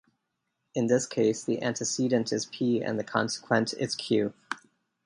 In 0.73 0.87
this 0.87 1.05
case, 1.05 1.43
the 1.43 1.61
antecedent 1.61 2.33
is 2.33 2.47
P, 2.47 2.81
and 2.81 2.97
the 2.97 3.03
consequent 3.03 3.71
is 3.75 3.93
Q. 3.93 4.33